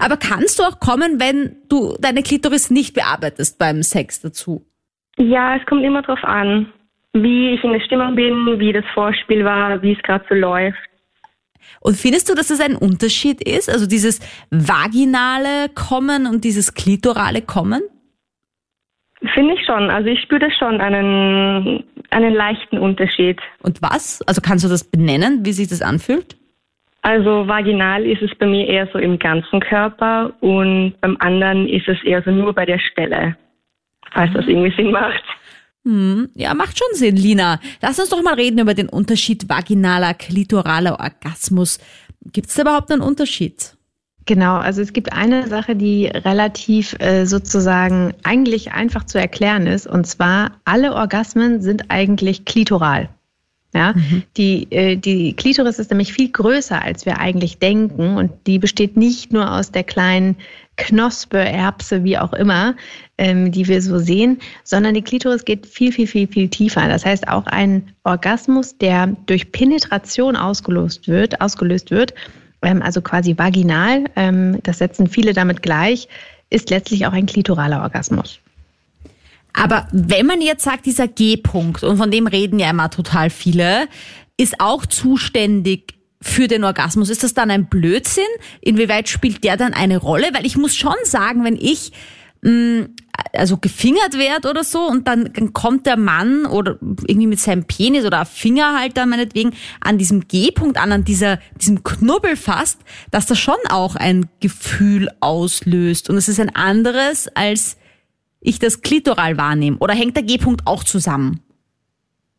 [0.00, 4.66] Aber kannst du auch kommen, wenn du deine Klitoris nicht bearbeitest beim Sex dazu?
[5.18, 6.72] Ja, es kommt immer drauf an,
[7.12, 10.78] wie ich in der Stimmung bin, wie das Vorspiel war, wie es gerade so läuft.
[11.86, 13.70] Und findest du, dass es ein Unterschied ist?
[13.70, 14.18] Also dieses
[14.50, 17.80] vaginale Kommen und dieses klitorale Kommen?
[19.34, 19.88] Finde ich schon.
[19.88, 23.38] Also ich spüre schon einen, einen leichten Unterschied.
[23.62, 24.20] Und was?
[24.22, 26.36] Also kannst du das benennen, wie sich das anfühlt?
[27.02, 31.86] Also vaginal ist es bei mir eher so im ganzen Körper und beim anderen ist
[31.86, 33.36] es eher so nur bei der Stelle,
[34.12, 35.22] falls das irgendwie Sinn macht.
[35.86, 37.60] Hm, ja, macht schon Sinn, Lina.
[37.80, 41.78] Lass uns doch mal reden über den Unterschied vaginaler, klitoraler Orgasmus.
[42.32, 43.76] Gibt es da überhaupt einen Unterschied?
[44.24, 49.86] Genau, also es gibt eine Sache, die relativ äh, sozusagen eigentlich einfach zu erklären ist,
[49.86, 53.08] und zwar alle Orgasmen sind eigentlich klitoral.
[53.74, 54.22] Ja, mhm.
[54.36, 58.16] die, äh, die Klitoris ist nämlich viel größer, als wir eigentlich denken.
[58.16, 60.36] Und die besteht nicht nur aus der kleinen
[60.76, 62.74] Knospe, Erbse, wie auch immer,
[63.18, 66.86] ähm, die wir so sehen, sondern die Klitoris geht viel, viel, viel, viel tiefer.
[66.88, 72.14] Das heißt, auch ein Orgasmus, der durch Penetration ausgelöst wird, ausgelöst wird,
[72.62, 76.08] ähm, also quasi vaginal, ähm, das setzen viele damit gleich,
[76.50, 78.40] ist letztlich auch ein klitoraler Orgasmus.
[79.56, 83.88] Aber wenn man jetzt sagt, dieser G-Punkt, und von dem reden ja immer total viele,
[84.36, 87.08] ist auch zuständig für den Orgasmus.
[87.08, 88.24] Ist das dann ein Blödsinn?
[88.60, 90.28] Inwieweit spielt der dann eine Rolle?
[90.32, 91.92] Weil ich muss schon sagen, wenn ich
[92.42, 92.88] mh, mm,
[93.32, 97.64] also gefingert werde oder so und dann, dann kommt der Mann oder irgendwie mit seinem
[97.64, 103.38] Penis oder Fingerhalter meinetwegen an diesem G-Punkt an, an dieser, diesem Knubbel fast, dass das
[103.38, 106.10] schon auch ein Gefühl auslöst.
[106.10, 107.78] Und es ist ein anderes als
[108.40, 109.78] ich das Klitoral wahrnehme?
[109.78, 111.40] Oder hängt der G-Punkt auch zusammen?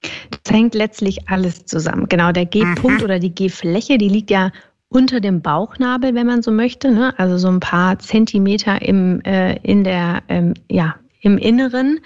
[0.02, 2.08] Das hängt letztlich alles zusammen.
[2.08, 4.52] Genau, der G-Punkt oder die G-Fläche, die liegt ja
[4.90, 7.18] unter dem Bauchnabel, wenn man so möchte, ne?
[7.18, 12.00] also so ein paar Zentimeter im, äh, in der, ähm, ja, im Inneren.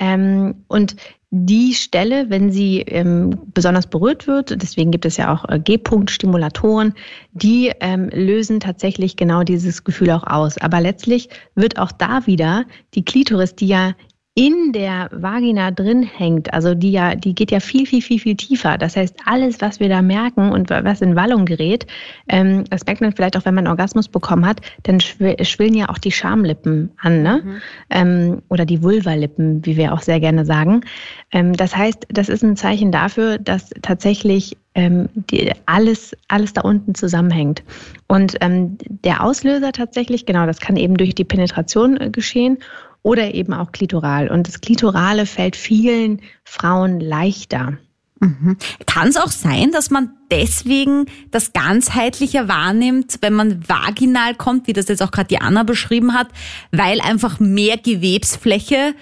[0.00, 0.96] Ähm, und
[1.32, 6.94] die Stelle, wenn sie ähm, besonders berührt wird, deswegen gibt es ja auch äh, G-Punkt-Stimulatoren,
[7.32, 10.58] die ähm, lösen tatsächlich genau dieses Gefühl auch aus.
[10.58, 13.92] Aber letztlich wird auch da wieder die Klitoris, die ja
[14.40, 18.36] in der Vagina drin hängt, also die ja, die geht ja viel, viel, viel, viel
[18.36, 18.78] tiefer.
[18.78, 21.86] Das heißt, alles, was wir da merken und was in Wallung gerät,
[22.26, 25.98] ähm, das merkt man vielleicht auch, wenn man Orgasmus bekommen hat, dann schwillen ja auch
[25.98, 27.42] die Schamlippen an, ne?
[27.44, 27.56] Mhm.
[27.90, 30.86] Ähm, oder die Vulvalippen, wie wir auch sehr gerne sagen.
[31.32, 36.62] Ähm, das heißt, das ist ein Zeichen dafür, dass tatsächlich ähm, die, alles, alles da
[36.62, 37.62] unten zusammenhängt.
[38.06, 42.56] Und ähm, der Auslöser tatsächlich, genau, das kann eben durch die Penetration äh, geschehen
[43.02, 44.28] oder eben auch klitoral.
[44.28, 47.78] Und das Klitorale fällt vielen Frauen leichter.
[48.20, 48.58] Mhm.
[48.84, 54.74] Kann es auch sein, dass man deswegen das ganzheitlicher wahrnimmt, wenn man vaginal kommt, wie
[54.74, 56.28] das jetzt auch gerade die Anna beschrieben hat,
[56.70, 58.94] weil einfach mehr Gewebsfläche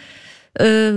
[0.55, 0.93] äh,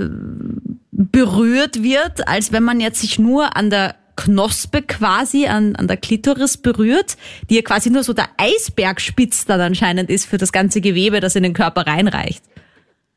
[0.92, 5.98] berührt wird, als wenn man jetzt sich nur an der Knospe quasi an, an der
[5.98, 7.18] Klitoris berührt,
[7.50, 11.36] die ja quasi nur so der Eisbergspitz dann anscheinend ist für das ganze Gewebe, das
[11.36, 12.44] in den Körper reinreicht.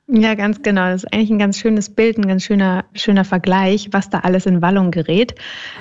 [0.07, 0.91] Ja, ganz genau.
[0.91, 4.45] Das ist eigentlich ein ganz schönes Bild, ein ganz schöner, schöner Vergleich, was da alles
[4.45, 5.35] in Wallung gerät.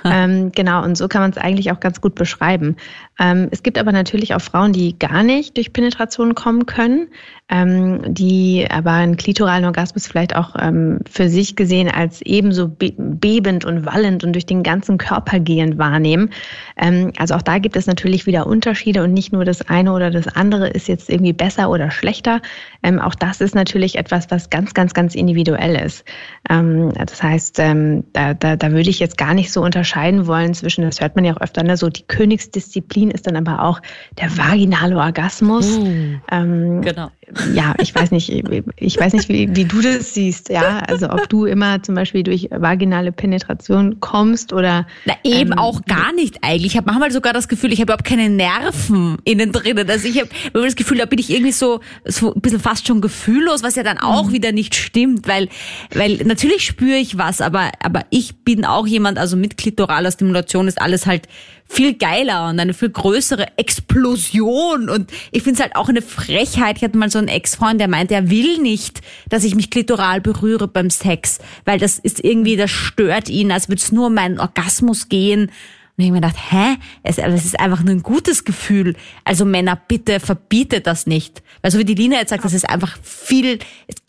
[0.06, 2.78] Ähm, genau, und so kann man es eigentlich auch ganz gut beschreiben.
[3.20, 7.10] Ähm, es gibt aber natürlich auch Frauen, die gar nicht durch Penetration kommen können,
[7.50, 12.94] ähm, die aber einen klitoralen Orgasmus vielleicht auch ähm, für sich gesehen als ebenso be
[12.98, 16.30] bebend und wallend und durch den ganzen Körper gehend wahrnehmen.
[16.78, 20.10] Ähm, also auch da gibt es natürlich wieder Unterschiede und nicht nur das eine oder
[20.10, 22.42] das andere ist jetzt irgendwie besser oder schlechter.
[22.82, 26.06] Ähm, auch das ist natürlich etwas, was ganz, ganz, ganz individuell ist.
[26.50, 30.54] Ähm, das heißt, ähm, da, da, da würde ich jetzt gar nicht so unterscheiden wollen
[30.54, 33.82] zwischen, das hört man ja auch öfter, ne, so die Königsdisziplin ist dann aber auch
[34.18, 35.78] der vaginale Orgasmus.
[35.78, 37.10] Uh, genau
[37.54, 40.80] ja, ich weiß nicht, ich weiß nicht, wie, wie, du das siehst, ja.
[40.80, 44.86] Also ob du immer zum Beispiel durch vaginale Penetration kommst oder.
[45.06, 46.74] Na, eben ähm, auch gar nicht eigentlich.
[46.74, 49.90] Ich habe manchmal sogar das Gefühl, ich habe überhaupt keine Nerven innen drinnen.
[49.90, 53.02] Also ich habe das Gefühl, da bin ich irgendwie so, so ein bisschen fast schon
[53.02, 54.34] gefühllos, was ja dann auch mhm.
[54.34, 55.50] wieder nicht stimmt, weil,
[55.94, 60.68] weil natürlich spüre ich was, aber, aber ich bin auch jemand, also mit klitoraler Stimulation
[60.68, 61.28] ist alles halt
[61.74, 64.90] viel geiler und eine viel größere Explosion.
[64.90, 66.78] Und ich finde es halt auch eine Frechheit.
[66.78, 70.22] Ich hatte mal so einen Ex-Freund, der meinte, er will nicht, dass ich mich klitoral
[70.22, 74.14] berühre beim Sex, weil das ist irgendwie, das stört ihn, als würde es nur um
[74.14, 75.52] meinen Orgasmus gehen.
[75.96, 76.78] Und ich habe mir gedacht, hä?
[77.04, 78.96] Es, es ist einfach nur ein gutes Gefühl.
[79.26, 81.44] Also Männer, bitte verbietet das nicht.
[81.62, 83.60] Weil so wie die Lina jetzt sagt, das ist einfach viel,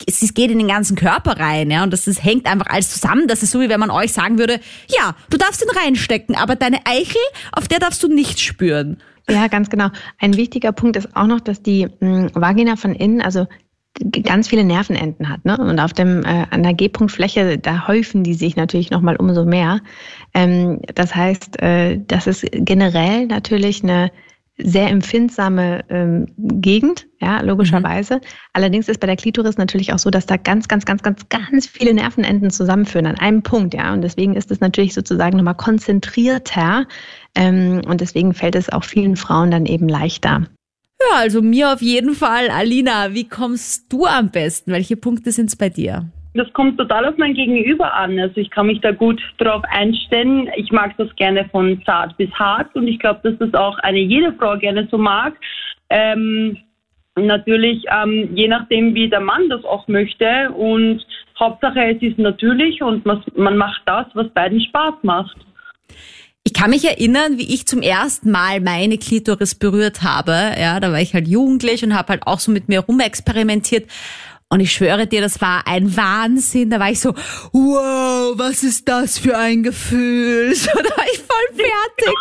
[0.07, 1.83] es, es geht in den ganzen Körper rein, ja.
[1.83, 3.27] Und das ist, hängt einfach alles zusammen.
[3.27, 6.55] Das ist so, wie wenn man euch sagen würde, ja, du darfst ihn reinstecken, aber
[6.55, 7.21] deine Eichel,
[7.51, 8.97] auf der darfst du nichts spüren.
[9.29, 9.89] Ja, ganz genau.
[10.19, 13.47] Ein wichtiger Punkt ist auch noch, dass die mh, Vagina von innen, also
[14.23, 15.45] ganz viele Nervenenden hat.
[15.45, 15.57] Ne?
[15.57, 19.81] Und auf dem äh, an der G-Punktfläche, da häufen die sich natürlich nochmal umso mehr.
[20.33, 24.11] Ähm, das heißt, äh, das ist generell natürlich eine
[24.57, 28.15] sehr empfindsame ähm, Gegend, ja, logischerweise.
[28.15, 28.21] Mhm.
[28.53, 31.67] Allerdings ist bei der Klitoris natürlich auch so, dass da ganz, ganz, ganz, ganz, ganz
[31.67, 33.91] viele Nervenenden zusammenführen an einem Punkt, ja.
[33.93, 36.87] Und deswegen ist es natürlich sozusagen nochmal konzentrierter.
[37.35, 40.47] Ähm, und deswegen fällt es auch vielen Frauen dann eben leichter.
[40.99, 42.49] Ja, also mir auf jeden Fall.
[42.49, 44.71] Alina, wie kommst du am besten?
[44.71, 46.05] Welche Punkte sind es bei dir?
[46.35, 48.19] Das kommt total auf mein Gegenüber an.
[48.19, 50.49] Also ich kann mich da gut drauf einstellen.
[50.57, 53.99] Ich mag das gerne von zart bis hart und ich glaube, dass das auch eine
[53.99, 55.33] jede Frau gerne so mag.
[55.89, 56.57] Ähm,
[57.15, 61.05] natürlich ähm, je nachdem, wie der Mann das auch möchte und
[61.39, 65.37] Hauptsache es ist natürlich und man macht das, was beiden Spaß macht.
[66.47, 70.31] Ich kann mich erinnern, wie ich zum ersten Mal meine Klitoris berührt habe.
[70.59, 73.89] Ja, da war ich halt jugendlich und habe halt auch so mit mir rumexperimentiert.
[74.49, 76.69] Und ich schwöre dir, das war ein Wahnsinn.
[76.69, 77.15] Da war ich so,
[77.51, 80.53] wow, was ist das für ein Gefühl?
[80.55, 82.15] So, da war ich voll fertig.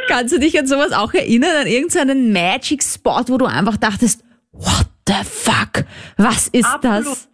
[0.08, 4.24] Kannst du dich an sowas auch erinnern, an irgendeinen Magic Spot, wo du einfach dachtest,
[4.52, 5.84] what the fuck?
[6.16, 7.06] Was ist Absolut.
[7.06, 7.28] das?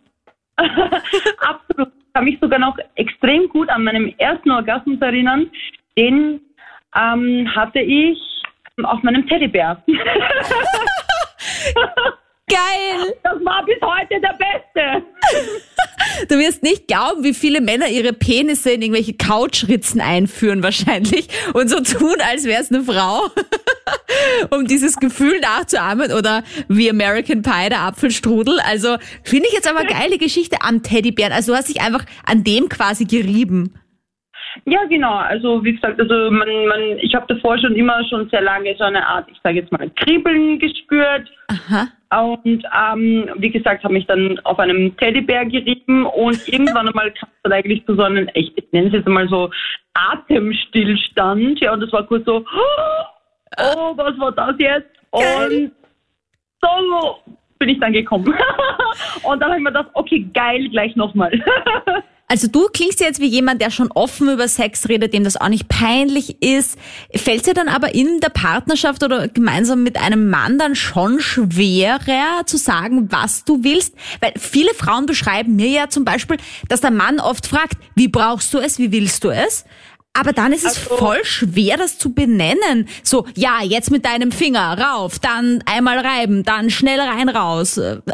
[1.39, 5.49] Absolut kann mich sogar noch extrem gut an meinem ersten Orgasmus erinnern.
[5.97, 6.41] Den
[6.97, 8.19] ähm, hatte ich
[8.83, 9.81] auf meinem Teddybär.
[12.49, 13.15] Geil!
[13.23, 15.07] Das war bis heute der Beste.
[16.29, 21.69] Du wirst nicht glauben, wie viele Männer ihre Penisse in irgendwelche Couchritzen einführen wahrscheinlich und
[21.69, 23.29] so tun, als wäre es eine Frau,
[24.57, 28.59] um dieses Gefühl nachzuahmen oder wie American Pie, der Apfelstrudel.
[28.61, 31.33] Also finde ich jetzt aber geile Geschichte am Teddybären.
[31.33, 33.75] Also du hast dich einfach an dem quasi gerieben.
[34.65, 35.15] Ja, genau.
[35.15, 38.85] Also wie gesagt, also man, man, ich habe davor schon immer schon sehr lange so
[38.85, 41.29] eine Art, ich sage jetzt mal, Kribbeln gespürt.
[41.49, 41.89] Aha.
[42.11, 47.29] Und ähm, wie gesagt, habe mich dann auf einem Teddybär gerieben und irgendwann einmal kam
[47.29, 49.51] es dann eigentlich zu so einem, ich nenne es jetzt mal so
[49.95, 51.61] Atemstillstand.
[51.61, 52.39] Ja, und das war kurz so,
[53.59, 54.91] oh, was war das jetzt?
[55.11, 55.73] Und
[56.63, 57.19] so
[57.59, 58.35] bin ich dann gekommen.
[59.23, 61.33] und dann habe ich mir gedacht, okay, geil, gleich nochmal.
[62.31, 65.49] Also du klingst jetzt wie jemand, der schon offen über Sex redet, dem das auch
[65.49, 66.79] nicht peinlich ist.
[67.15, 72.45] Fällt dir dann aber in der Partnerschaft oder gemeinsam mit einem Mann dann schon schwerer
[72.45, 73.95] zu sagen, was du willst?
[74.21, 76.37] Weil viele Frauen beschreiben mir ja zum Beispiel,
[76.69, 79.65] dass der Mann oft fragt, wie brauchst du es, wie willst du es?
[80.13, 82.89] Aber dann ist es also, voll schwer, das zu benennen.
[83.03, 87.77] So, ja, jetzt mit deinem Finger rauf, dann einmal reiben, dann schnell rein raus.
[87.77, 88.05] Das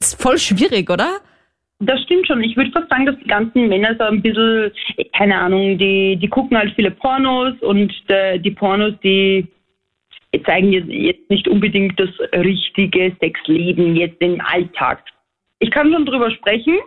[0.00, 1.20] ist voll schwierig, oder?
[1.84, 2.44] Das stimmt schon.
[2.44, 4.70] Ich würde fast sagen, dass die ganzen Männer so ein bisschen,
[5.16, 9.48] keine Ahnung, die, die gucken halt viele Pornos und de, die Pornos, die
[10.46, 15.02] zeigen jetzt nicht unbedingt das richtige Sexleben jetzt im Alltag.
[15.58, 16.78] Ich kann schon drüber sprechen,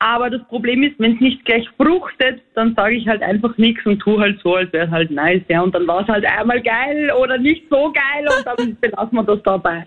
[0.00, 3.84] Aber das Problem ist, wenn es nicht gleich fruchtet, dann sage ich halt einfach nichts
[3.84, 5.60] und tue halt so, als wäre es halt nice, ja.
[5.60, 9.24] Und dann war es halt einmal geil oder nicht so geil und dann belassen wir
[9.24, 9.84] das dabei.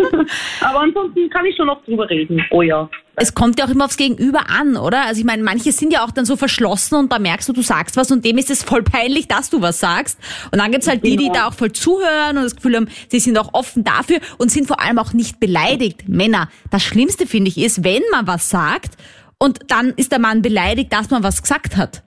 [0.62, 2.42] Aber ansonsten kann ich schon noch drüber reden.
[2.50, 2.88] Oh ja.
[3.16, 5.04] Es kommt ja auch immer aufs Gegenüber an, oder?
[5.04, 7.60] Also ich meine, manche sind ja auch dann so verschlossen und da merkst du, du
[7.60, 10.18] sagst was und dem ist es voll peinlich, dass du was sagst.
[10.52, 13.18] Und dann gibt's halt die, die da auch voll zuhören und das Gefühl haben, sie
[13.18, 16.08] sind auch offen dafür und sind vor allem auch nicht beleidigt.
[16.08, 18.96] Männer, das Schlimmste finde ich ist, wenn man was sagt
[19.40, 22.02] und dann ist der Mann beleidigt, dass man was gesagt hat.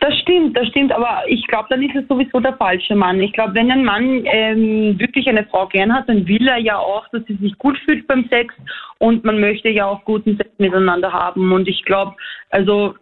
[0.00, 3.20] Das stimmt, das stimmt, aber ich glaube, dann ist es sowieso der falsche Mann.
[3.20, 6.78] Ich glaube, wenn ein Mann ähm, wirklich eine Frau gern hat, dann will er ja
[6.78, 8.54] auch, dass sie sich gut fühlt beim Sex
[8.98, 11.52] und man möchte ja auch guten Sex miteinander haben.
[11.52, 12.14] Und ich glaube,
[12.50, 12.94] also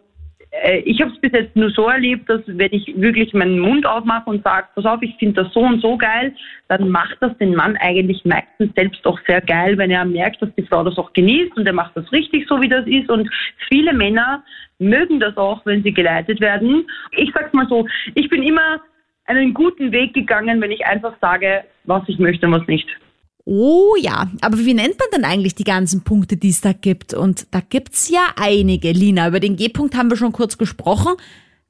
[0.51, 3.85] äh, ich habe es bis jetzt nur so erlebt, dass wenn ich wirklich meinen Mund
[3.85, 6.33] aufmache und sage, pass auf, ich finde das so und so geil,
[6.67, 10.53] dann macht das den Mann eigentlich meistens selbst auch sehr geil, wenn er merkt, dass
[10.57, 13.09] die Frau das auch genießt und er macht das richtig so, wie das ist.
[13.09, 13.29] Und
[13.69, 14.43] viele Männer
[14.79, 16.87] mögen das auch, wenn sie geleitet werden.
[17.11, 18.81] Ich sag's mal so, ich bin immer
[19.25, 22.87] einen guten Weg gegangen, wenn ich einfach sage, was ich möchte und was nicht.
[23.49, 27.13] Oh ja, aber wie nennt man denn eigentlich die ganzen Punkte, die es da gibt?
[27.13, 28.91] Und da gibt's ja einige.
[28.91, 31.13] Lina, über den G-Punkt haben wir schon kurz gesprochen.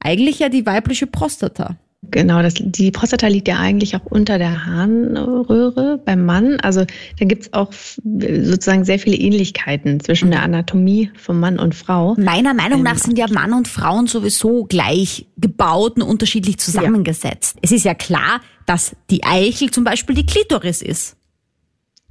[0.00, 1.76] Eigentlich ja die weibliche Prostata.
[2.10, 6.58] Genau, das, die Prostata liegt ja eigentlich auch unter der Harnröhre beim Mann.
[6.58, 6.84] Also
[7.18, 12.16] da gibt's auch sozusagen sehr viele Ähnlichkeiten zwischen der Anatomie von Mann und Frau.
[12.18, 17.54] Meiner Meinung nach ähm, sind ja Mann und Frauen sowieso gleich gebaut und unterschiedlich zusammengesetzt.
[17.54, 17.60] Ja.
[17.62, 21.17] Es ist ja klar, dass die Eichel zum Beispiel die Klitoris ist.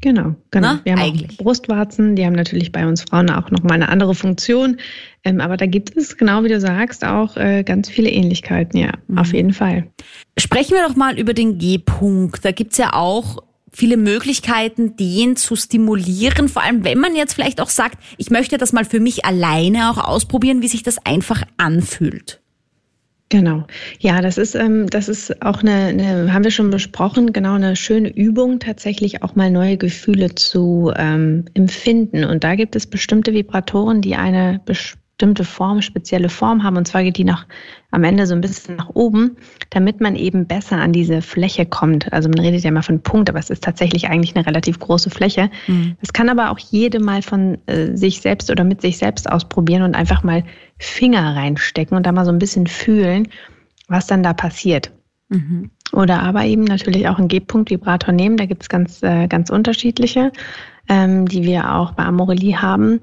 [0.01, 0.73] Genau, genau.
[0.73, 1.31] Na, wir haben eigentlich.
[1.31, 4.77] auch Brustwarzen, die haben natürlich bei uns Frauen auch nochmal eine andere Funktion.
[5.23, 8.91] Ähm, aber da gibt es, genau wie du sagst, auch äh, ganz viele Ähnlichkeiten, ja,
[9.07, 9.17] mhm.
[9.17, 9.87] auf jeden Fall.
[10.37, 12.45] Sprechen wir doch mal über den G-Punkt.
[12.45, 16.47] Da gibt's ja auch viele Möglichkeiten, den zu stimulieren.
[16.47, 19.89] Vor allem, wenn man jetzt vielleicht auch sagt, ich möchte das mal für mich alleine
[19.89, 22.39] auch ausprobieren, wie sich das einfach anfühlt.
[23.29, 23.65] Genau.
[23.99, 27.75] Ja, das ist, ähm, das ist auch eine, eine, haben wir schon besprochen, genau eine
[27.75, 32.23] schöne Übung, tatsächlich auch mal neue Gefühle zu ähm, empfinden.
[32.23, 36.77] Und da gibt es bestimmte Vibratoren, die eine bestimmte bestimmte Form, spezielle Form haben.
[36.77, 37.47] Und zwar geht die nach,
[37.89, 39.35] am Ende so ein bisschen nach oben,
[39.71, 42.13] damit man eben besser an diese Fläche kommt.
[42.13, 45.09] Also man redet ja immer von Punkt, aber es ist tatsächlich eigentlich eine relativ große
[45.09, 45.49] Fläche.
[45.65, 45.97] Mhm.
[46.01, 49.81] Das kann aber auch jede mal von äh, sich selbst oder mit sich selbst ausprobieren
[49.81, 50.43] und einfach mal
[50.77, 53.27] Finger reinstecken und da mal so ein bisschen fühlen,
[53.87, 54.91] was dann da passiert.
[55.29, 55.71] Mhm.
[55.93, 58.37] Oder aber eben natürlich auch einen G-Punkt-Vibrator nehmen.
[58.37, 60.31] Da gibt es ganz, äh, ganz unterschiedliche,
[60.89, 63.01] ähm, die wir auch bei Amorelie haben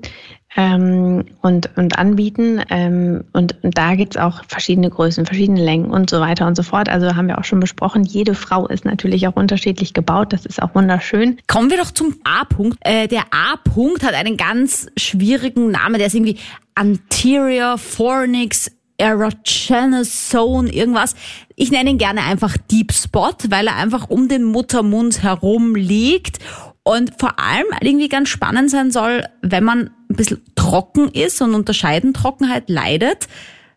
[0.57, 2.63] ähm, und, und anbieten.
[2.71, 6.63] Ähm, und, und da gibt's auch verschiedene Größen, verschiedene Längen und so weiter und so
[6.63, 6.89] fort.
[6.89, 10.33] Also haben wir auch schon besprochen, jede Frau ist natürlich auch unterschiedlich gebaut.
[10.33, 11.39] Das ist auch wunderschön.
[11.49, 12.79] Kommen wir doch zum A-Punkt.
[12.81, 15.99] Äh, der A-Punkt hat einen ganz schwierigen Namen.
[15.99, 16.39] Der ist irgendwie
[16.75, 21.17] Anterior Fornix Erogenous Zone, irgendwas.
[21.57, 26.39] Ich nenne ihn gerne einfach Deep Spot, weil er einfach um den Muttermund herum liegt
[26.85, 31.55] und vor allem irgendwie ganz spannend sein soll, wenn man ein bisschen trocken ist und
[31.55, 33.27] unter Scheidentrockenheit leidet,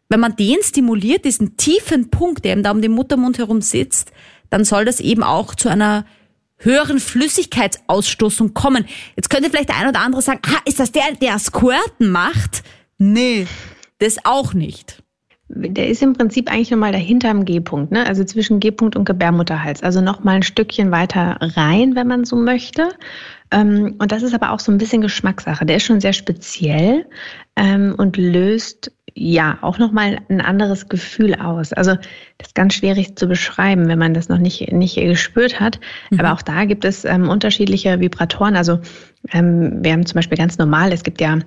[0.09, 4.11] wenn man den stimuliert, diesen tiefen Punkt, der eben da um den Muttermund herum sitzt,
[4.49, 6.05] dann soll das eben auch zu einer
[6.57, 8.85] höheren Flüssigkeitsausstoßung kommen.
[9.15, 12.63] Jetzt könnte vielleicht der ein oder andere sagen, ah, ist das der, der Squirten macht?
[12.97, 13.47] Nee,
[13.99, 15.03] das auch nicht
[15.49, 18.05] der ist im Prinzip eigentlich nochmal dahinter am G-Punkt, ne?
[18.05, 19.81] also zwischen G-Punkt und Gebärmutterhals.
[19.81, 22.89] Also nochmal ein Stückchen weiter rein, wenn man so möchte.
[23.51, 25.65] Ähm, und das ist aber auch so ein bisschen Geschmackssache.
[25.65, 27.05] Der ist schon sehr speziell
[27.55, 31.71] ähm, und löst ja auch nochmal ein anderes Gefühl aus.
[31.71, 31.95] Also
[32.37, 35.79] das ist ganz schwierig zu beschreiben, wenn man das noch nicht, nicht gespürt hat.
[36.11, 36.19] Mhm.
[36.19, 38.55] Aber auch da gibt es ähm, unterschiedliche Vibratoren.
[38.55, 38.79] Also
[39.31, 41.39] wir haben zum Beispiel ganz normal, es gibt ja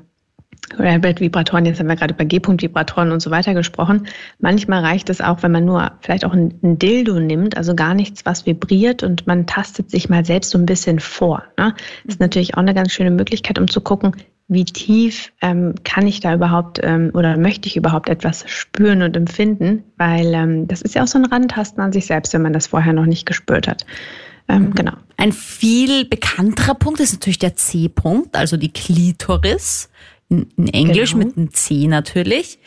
[0.78, 4.06] Rabbit-Vibratoren, jetzt haben wir gerade über G-Punkt-Vibratoren und so weiter gesprochen.
[4.38, 7.94] Manchmal reicht es auch, wenn man nur vielleicht auch ein, ein, Dildo nimmt, also gar
[7.94, 11.42] nichts, was vibriert und man tastet sich mal selbst so ein bisschen vor.
[11.58, 11.74] Ne?
[12.04, 14.12] Das ist natürlich auch eine ganz schöne Möglichkeit, um zu gucken,
[14.48, 19.16] wie tief ähm, kann ich da überhaupt ähm, oder möchte ich überhaupt etwas spüren und
[19.16, 22.52] empfinden, weil ähm, das ist ja auch so ein Rantasten an sich selbst, wenn man
[22.52, 23.86] das vorher noch nicht gespürt hat.
[24.48, 24.74] Ähm, mhm.
[24.74, 24.92] Genau.
[25.16, 29.89] Ein viel bekannterer Punkt ist natürlich der C-Punkt, also die Klitoris
[30.30, 31.26] in Englisch genau.
[31.26, 32.58] mit einem C natürlich.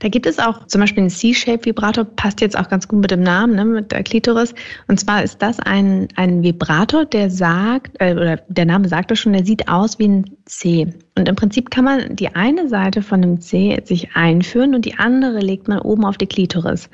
[0.00, 3.22] Da gibt es auch zum Beispiel einen C-Shape-Vibrator, passt jetzt auch ganz gut mit dem
[3.22, 4.54] Namen, ne, mit der Klitoris.
[4.86, 9.18] Und zwar ist das ein, ein Vibrator, der sagt, äh, oder der Name sagt es
[9.18, 10.92] schon, der sieht aus wie ein C.
[11.16, 14.98] Und im Prinzip kann man die eine Seite von dem C sich einführen und die
[14.98, 16.88] andere legt man oben auf die Klitoris.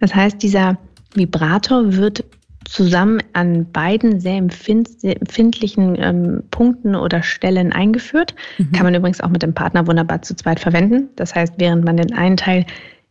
[0.00, 0.76] Das heißt, dieser
[1.14, 2.24] Vibrator wird
[2.70, 8.36] zusammen an beiden sehr empfindlichen ähm, Punkten oder Stellen eingeführt.
[8.58, 8.72] Mhm.
[8.72, 11.08] Kann man übrigens auch mit dem Partner wunderbar zu zweit verwenden.
[11.16, 12.64] Das heißt, während man den einen Teil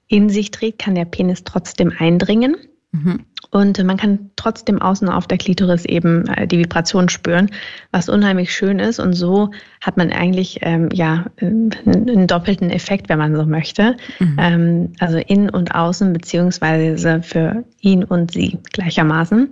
[0.08, 2.56] in sich trägt, kann der Penis trotzdem eindringen.
[2.92, 3.26] Mhm.
[3.52, 7.50] Und man kann trotzdem außen auf der Klitoris eben äh, die Vibration spüren,
[7.92, 9.00] was unheimlich schön ist.
[9.00, 9.50] Und so
[9.82, 13.98] hat man eigentlich ähm, ja einen doppelten Effekt, wenn man so möchte.
[14.20, 14.38] Mhm.
[14.40, 19.50] Ähm, also innen und außen, beziehungsweise für ihn und sie gleichermaßen.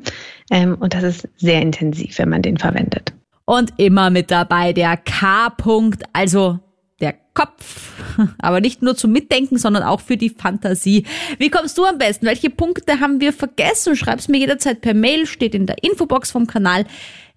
[0.51, 3.13] Ähm, und das ist sehr intensiv, wenn man den verwendet.
[3.45, 6.59] Und immer mit dabei der K-Punkt, also
[6.99, 7.91] der Kopf.
[8.39, 11.05] Aber nicht nur zum Mitdenken, sondern auch für die Fantasie.
[11.37, 12.25] Wie kommst du am besten?
[12.25, 13.95] Welche Punkte haben wir vergessen?
[13.95, 16.85] Schreib's mir jederzeit per Mail, steht in der Infobox vom Kanal.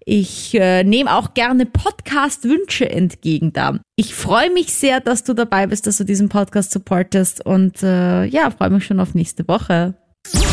[0.03, 3.79] Ich äh, nehme auch gerne Podcast-Wünsche entgegen da.
[3.95, 8.25] Ich freue mich sehr, dass du dabei bist, dass du diesen Podcast supportest und äh,
[8.25, 9.93] ja, freue mich schon auf nächste Woche.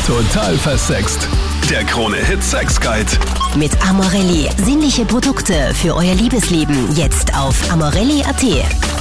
[0.06, 1.28] Total versext.
[1.70, 3.10] Der Krone-Hit Sex Guide.
[3.56, 4.48] Mit Amorelli.
[4.64, 6.94] Sinnliche Produkte für euer Liebesleben.
[6.96, 8.97] Jetzt auf amorelli.at.